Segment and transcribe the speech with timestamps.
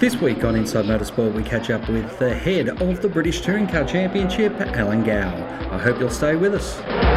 [0.00, 3.66] This week on Inside Motorsport, we catch up with the head of the British Touring
[3.66, 5.28] Car Championship, Alan Gow.
[5.70, 7.09] I hope you'll stay with us.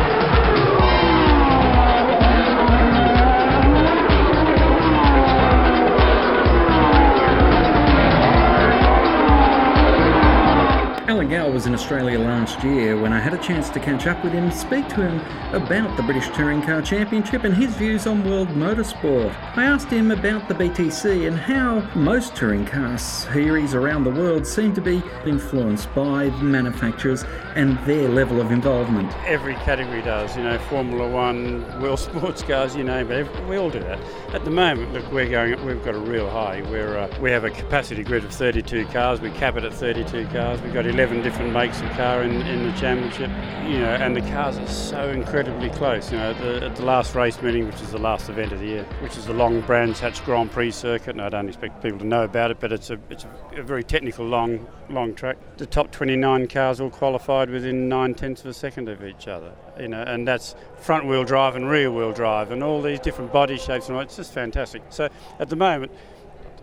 [11.14, 14.24] Alan Gow was in Australia last year when I had a chance to catch up
[14.24, 15.20] with him, speak to him
[15.54, 19.32] about the British Touring Car Championship and his views on world motorsport.
[19.56, 24.48] I asked him about the BTC and how most touring car series around the world
[24.48, 29.14] seem to be influenced by the manufacturers and their level of involvement.
[29.28, 33.70] Every category does, you know, Formula One, world sports cars, you name it, we all
[33.70, 34.00] do that.
[34.34, 36.64] At the moment, look, we're going, we've got a real high.
[36.72, 40.26] We're, uh, we have a capacity grid of 32 cars, we cap it at 32
[40.30, 43.30] cars, we've got 11 different makes of car in, in the championship,
[43.68, 46.12] you know, and the cars are so incredibly close.
[46.12, 48.66] You know, the, at the last race meeting, which is the last event of the
[48.66, 52.00] year, which is the long Brands Hatch Grand Prix circuit, and I don't expect people
[52.00, 55.38] to know about it, but it's a it's a, a very technical long long track.
[55.58, 59.52] The top 29 cars all qualified within nine tenths of a second of each other,
[59.80, 63.32] you know, and that's front wheel drive and rear wheel drive, and all these different
[63.34, 64.02] body shapes, and all.
[64.02, 64.84] it's just fantastic.
[64.90, 65.92] So at the moment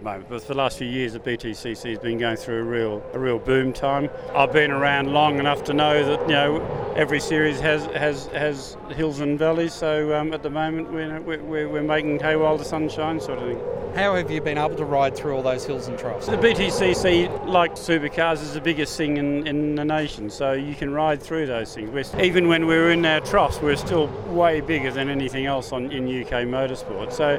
[0.02, 0.28] moment.
[0.28, 3.18] But for the last few years, the BTCC has been going through a real, a
[3.18, 4.10] real boom time.
[4.34, 8.76] I've been around long enough to know that you know every series has has has
[8.90, 9.74] hills and valleys.
[9.74, 13.38] So um, at the moment, we're, we're, we're making hay while the sun shines, sort
[13.38, 13.60] of thing.
[13.94, 16.26] How have you been able to ride through all those hills and troughs?
[16.26, 20.92] The BTCC, like supercars, is the biggest thing in, in the nation, so you can
[20.92, 21.90] ride through those things.
[21.90, 25.90] We're, even when we're in our troughs, we're still way bigger than anything else on,
[25.90, 27.12] in UK motorsport.
[27.12, 27.32] So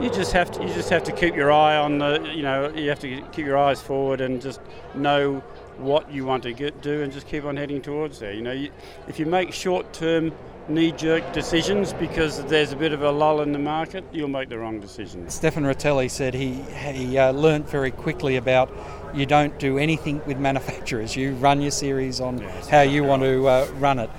[0.00, 2.68] you just have to you just have to keep your eye on the you know
[2.74, 4.60] you have to keep your eyes forward and just
[4.94, 5.42] know
[5.78, 8.32] what you want to get, do and just keep on heading towards there.
[8.32, 8.70] You know, you,
[9.08, 10.32] if you make short-term
[10.68, 14.58] knee-jerk decisions because there's a bit of a lull in the market, you'll make the
[14.58, 15.28] wrong decision.
[15.30, 16.54] Stefan Rotelli said he
[16.92, 18.72] he uh, learnt very quickly about
[19.14, 21.14] you don't do anything with manufacturers.
[21.14, 22.68] You run your series on yes.
[22.68, 24.10] how you want to uh, run it.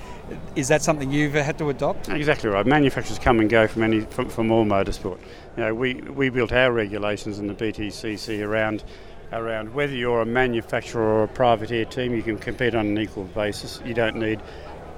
[0.55, 2.09] Is that something you've had to adopt?
[2.09, 2.65] Exactly right.
[2.65, 5.19] Manufacturers come and go from any from, from all motorsport.
[5.55, 8.83] You know, we, we built our regulations in the BTCC around
[9.33, 13.25] around whether you're a manufacturer or a privateer team, you can compete on an equal
[13.25, 13.81] basis.
[13.85, 14.39] You don't need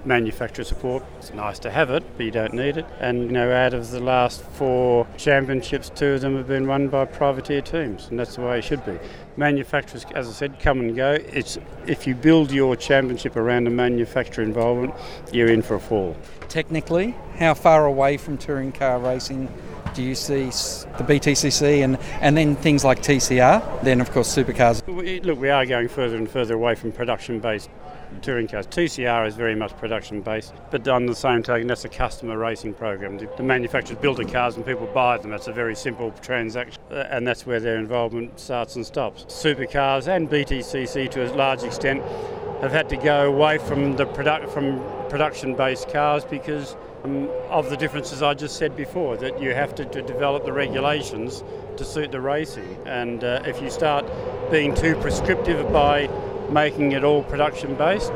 [0.06, 1.04] manufacturer support.
[1.18, 2.86] It's nice to have it, but you don't need it.
[3.00, 6.88] And you know, out of the last four championships, two of them have been won
[6.88, 8.98] by privateer teams, and that's the way it should be.
[9.38, 11.12] Manufacturers, as I said, come and go.
[11.12, 14.94] It's if you build your championship around a manufacturer involvement,
[15.32, 16.16] you're in for a fall.
[16.48, 19.52] Technically, how far away from touring car racing
[19.94, 23.84] do you see the BTCC and, and then things like TCR?
[23.84, 24.86] Then, of course, supercars.
[24.88, 27.70] We, look, we are going further and further away from production based
[28.22, 28.68] touring cars.
[28.68, 32.74] TCR is very much production based, but on the same token, that's a customer racing
[32.74, 33.18] program.
[33.18, 35.32] The manufacturers build the cars and people buy them.
[35.32, 39.26] That's a very simple transaction, uh, and that's where their involvement starts and stops.
[39.26, 42.04] Supercars and BTCC to a large extent
[42.62, 47.70] have had to go away from the product from production based cars because um, of
[47.70, 51.44] the differences I just said before, that you have to, to develop the regulations
[51.78, 52.78] to suit the racing.
[52.86, 54.06] And uh, if you start
[54.52, 56.10] being too prescriptive by
[56.52, 58.12] making it all production based,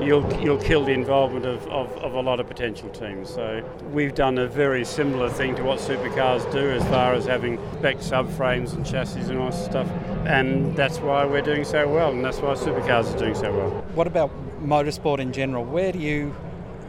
[0.00, 3.30] you'll you'll kill the involvement of, of, of, a lot of potential teams.
[3.30, 7.58] So we've done a very similar thing to what supercars do as far as having
[7.78, 9.88] spec subframes and chassis and all that stuff.
[10.26, 13.70] And that's why we're doing so well, and that's why supercars are doing so well.
[13.94, 14.30] What about
[14.62, 15.64] motorsport in general?
[15.64, 16.34] Where do you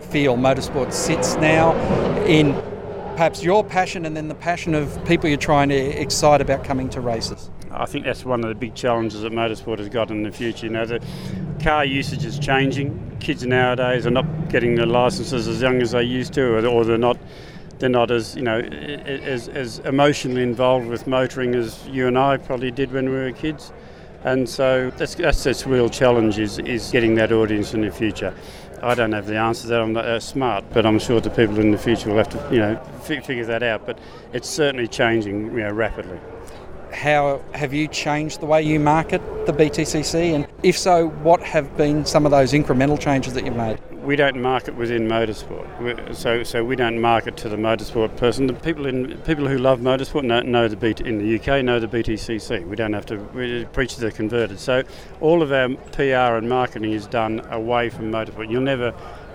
[0.01, 1.75] feel motorsport sits now
[2.25, 2.53] in
[3.13, 6.89] perhaps your passion and then the passion of people you're trying to excite about coming
[6.89, 7.49] to races?
[7.73, 10.67] I think that's one of the big challenges that motorsport has got in the future.
[10.67, 11.01] You know, the
[11.61, 13.17] car usage is changing.
[13.19, 16.97] Kids nowadays are not getting their licenses as young as they used to, or they're
[16.97, 17.17] not
[17.79, 22.37] they're not as you know as, as emotionally involved with motoring as you and I
[22.37, 23.71] probably did when we were kids.
[24.23, 28.33] And so that's that's its real challenge is, is getting that audience in the future.
[28.81, 29.81] I don't have the answer to that.
[29.81, 32.53] I'm not uh, smart, but I'm sure the people in the future will have to,
[32.53, 33.85] you know, figure that out.
[33.85, 33.97] But
[34.33, 36.19] it's certainly changing, you know, rapidly.
[36.93, 40.33] How have you changed the way you market the BTCC?
[40.33, 43.79] And if so, what have been some of those incremental changes that you've made?
[44.03, 46.15] we don't market within motorsport.
[46.15, 48.47] So, so we don't market to the motorsport person.
[48.47, 51.79] The people in people who love motorsport know, know the BT, in the UK know
[51.79, 52.67] the BTCC.
[52.67, 54.59] We don't have to preach to the converted.
[54.59, 54.83] So,
[55.21, 58.49] all of our PR and marketing is done away from motorsport.
[58.51, 58.93] You'll never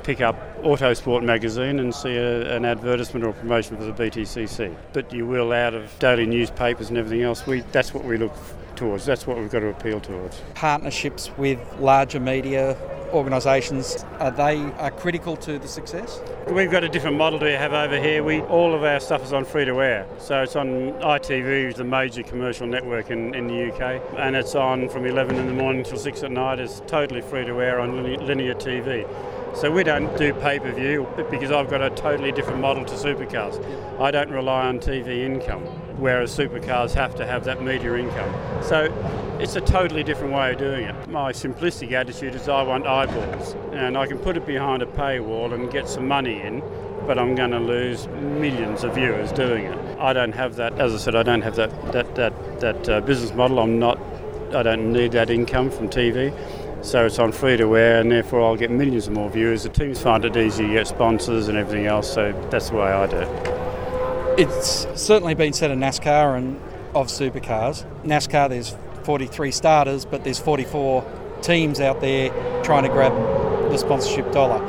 [0.09, 5.13] pick up Autosport magazine and see a, an advertisement or promotion for the BTCC, but
[5.13, 7.47] you will out of daily newspapers and everything else.
[7.47, 8.33] We that's what we look
[8.75, 9.05] towards.
[9.05, 10.41] That's what we've got to appeal towards.
[10.55, 12.75] Partnerships with larger media
[13.13, 16.23] organisations, are they are critical to the success?
[16.49, 18.25] We've got a different model to have over here.
[18.25, 21.85] We all of our stuff is on free to air, so it's on ITV, the
[21.85, 25.85] major commercial network in, in the UK, and it's on from 11 in the morning
[25.85, 26.61] till 6 at night.
[26.61, 29.07] It's totally free to air on linear TV.
[29.55, 32.95] So we don't do pay per view because I've got a totally different model to
[32.95, 33.59] supercars.
[34.01, 35.63] I don't rely on TV income,
[35.99, 38.33] whereas supercars have to have that media income.
[38.63, 38.93] So
[39.41, 41.09] it's a totally different way of doing it.
[41.09, 45.53] My simplistic attitude is I want eyeballs, and I can put it behind a paywall
[45.53, 46.61] and get some money in,
[47.07, 49.99] but I'm going to lose millions of viewers doing it.
[49.99, 50.79] I don't have that.
[50.79, 53.59] As I said, I don't have that that that that uh, business model.
[53.59, 53.99] I'm not.
[54.55, 56.33] I don't need that income from TV.
[56.83, 59.65] So it's on free to air, and therefore I'll get millions of more viewers.
[59.65, 62.87] The teams find it easy to get sponsors and everything else, so that's the way
[62.87, 64.39] I do it.
[64.39, 66.61] It's certainly been said in NASCAR and
[66.95, 67.85] of supercars.
[68.05, 71.05] NASCAR, there's 43 starters, but there's 44
[71.43, 72.31] teams out there
[72.63, 73.13] trying to grab
[73.71, 74.61] the sponsorship dollar.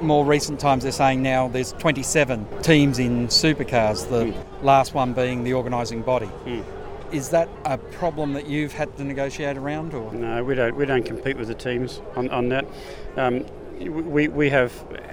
[0.00, 4.62] More recent times, they're saying now there's 27 teams in supercars, the mm.
[4.62, 6.30] last one being the organising body.
[6.44, 6.64] Mm.
[7.12, 10.44] Is that a problem that you've had to negotiate around, or no?
[10.44, 10.76] We don't.
[10.76, 12.66] We don't compete with the teams on, on that.
[13.16, 13.46] Um,
[13.80, 14.72] we, we have,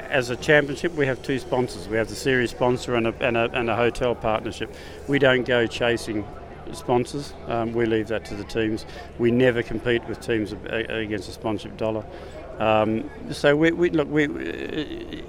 [0.10, 1.88] as a championship, we have two sponsors.
[1.88, 4.74] We have the series sponsor and a, and a, and a hotel partnership.
[5.08, 6.28] We don't go chasing
[6.74, 7.34] sponsors.
[7.48, 8.86] Um, we leave that to the teams.
[9.20, 12.04] We never compete with teams against a sponsorship dollar.
[12.60, 14.26] Um, so we, we, look, we,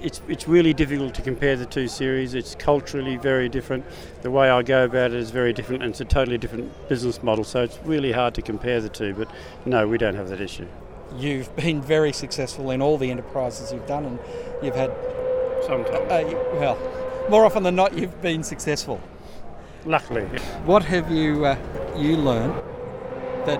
[0.01, 2.33] it's it's really difficult to compare the two series.
[2.33, 3.85] It's culturally very different.
[4.21, 7.21] The way I go about it is very different, and it's a totally different business
[7.21, 7.43] model.
[7.43, 9.13] So it's really hard to compare the two.
[9.13, 9.29] But
[9.65, 10.67] no, we don't have that issue.
[11.17, 14.19] You've been very successful in all the enterprises you've done, and
[14.63, 14.91] you've had
[15.65, 16.09] sometimes.
[16.09, 16.77] Uh, well,
[17.29, 19.01] more often than not, you've been successful.
[19.85, 20.23] Luckily.
[20.65, 21.57] What have you uh,
[21.97, 22.53] you learned
[23.45, 23.59] that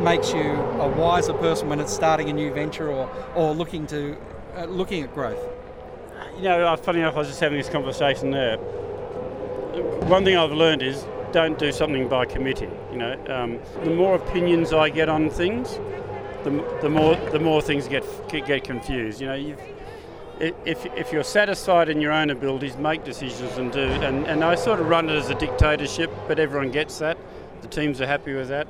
[0.00, 4.16] makes you a wiser person when it's starting a new venture or, or looking to
[4.56, 5.38] uh, looking at growth?
[6.36, 8.56] You know, funny enough, I was just having this conversation there.
[8.56, 12.68] One thing I've learned is don't do something by committee.
[12.90, 15.78] You know, um, the more opinions I get on things,
[16.44, 19.20] the, the more the more things get get confused.
[19.20, 19.56] You know,
[20.40, 23.80] if, if you're satisfied in your own abilities, make decisions and do.
[23.80, 27.18] And, and I sort of run it as a dictatorship, but everyone gets that.
[27.60, 28.66] The teams are happy with that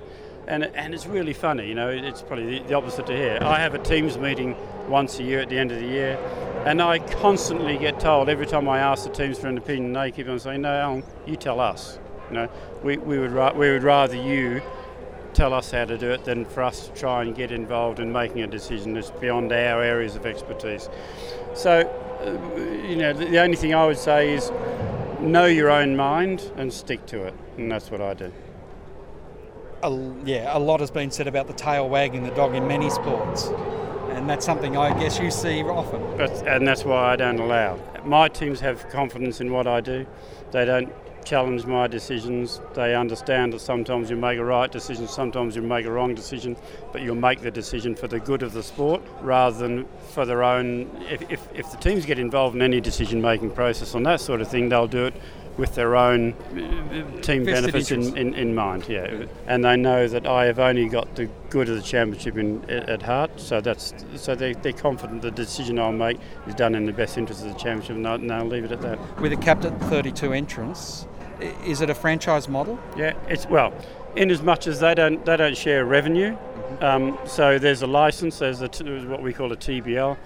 [0.50, 1.68] and and it's really funny.
[1.68, 3.38] You know, it's probably the, the, opposite to here.
[3.40, 4.56] I have a teams meeting
[4.88, 6.18] once a year at the end of the year,
[6.66, 10.10] and I constantly get told every time I ask the teams for an opinion, they
[10.10, 11.98] keep on saying, "No, Alan, you tell us."
[12.28, 12.48] You know,
[12.82, 14.60] we, we would ra- we would rather you
[15.32, 18.10] tell us how to do it than for us to try and get involved in
[18.10, 20.88] making a decision that's beyond our areas of expertise.
[21.54, 21.82] So,
[22.20, 24.50] uh, you know, the, the only thing I would say is
[25.20, 28.32] know your own mind and stick to it, and that's what I do
[29.82, 32.90] a, yeah, a lot has been said about the tail wagging the dog in many
[32.90, 33.46] sports,
[34.10, 36.02] and that's something I guess you see often.
[36.46, 37.78] and that's why I don't allow.
[38.04, 40.06] My teams have confidence in what I do.
[40.52, 40.92] They don't
[41.24, 42.60] challenge my decisions.
[42.74, 46.56] They understand that sometimes you make a right decision, sometimes you make a wrong decision,
[46.92, 50.42] but you'll make the decision for the good of the sport rather than for their
[50.42, 50.90] own.
[51.08, 54.40] If, if, if the teams get involved in any decision making process on that sort
[54.40, 55.14] of thing, they'll do it
[55.56, 56.34] with their own
[57.22, 58.86] team benefits in, in, in, mind.
[58.88, 62.68] Yeah, and they know that I have only got the good of the championship in,
[62.70, 63.38] at heart.
[63.40, 67.18] So that's so they, they're confident the decision I'll make is done in the best
[67.18, 69.20] interest of the championship, and I'll, and I'll leave it at that.
[69.20, 71.06] With a capped at 32 entrants,
[71.64, 72.78] is it a franchise model?
[72.96, 73.72] Yeah, it's well,
[74.16, 76.32] in as much as they don't they don't share revenue.
[76.32, 76.84] Mm-hmm.
[76.84, 78.38] Um, so there's a license.
[78.38, 80.16] There's a t- what we call a TBL.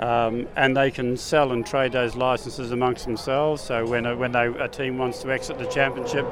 [0.00, 3.62] Um, and they can sell and trade those licenses amongst themselves.
[3.62, 6.26] So when a, when they, a team wants to exit the championship,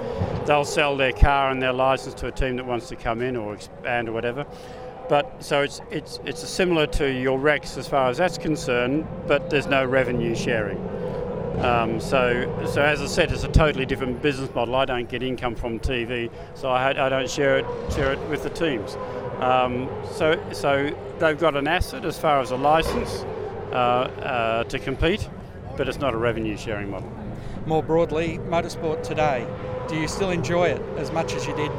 [0.47, 3.37] they'll sell their car and their license to a team that wants to come in
[3.37, 4.47] or expand or whatever.
[5.09, 9.51] But so it's it's it's similar to your RECs as far as that's concerned, but
[9.51, 10.79] there's no revenue sharing.
[11.59, 14.75] Um, so, so as I said, it's a totally different business model.
[14.75, 18.43] I don't get income from TV, so I, I don't share it share it with
[18.43, 18.97] the teams.
[19.39, 23.25] Um, so, so they've got an asset as far as a license,
[23.73, 25.29] to compete,
[25.77, 27.13] but it's not a revenue sharing model.
[27.67, 29.47] More broadly, motorsport today,
[29.89, 31.71] do you still enjoy it as much as you did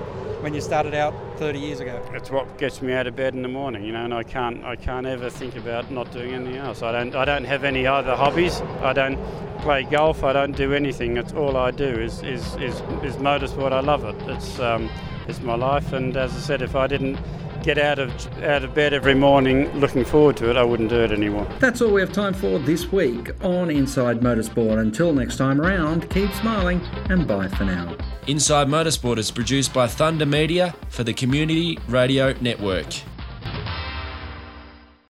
[0.41, 2.05] when you started out 30 years ago?
[2.13, 4.63] It's what gets me out of bed in the morning, you know, and I can't,
[4.63, 6.81] I can't ever think about not doing anything else.
[6.81, 8.61] I don't, I don't have any other hobbies.
[8.81, 9.17] I don't
[9.59, 10.23] play golf.
[10.23, 11.17] I don't do anything.
[11.17, 13.71] It's all I do is, is, is, is motorsport.
[13.71, 14.15] I love it.
[14.29, 14.89] It's, um,
[15.27, 17.17] it's my life, and as I said, if I didn't
[17.63, 18.11] get out of
[18.43, 21.47] out of bed every morning looking forward to it, I wouldn't do it anymore.
[21.59, 24.79] That's all we have time for this week on Inside Motorsport.
[24.79, 27.95] Until next time around, keep smiling and bye for now.
[28.27, 33.12] Inside Motorsport is produced by Thunder Media for the Community Radio Network.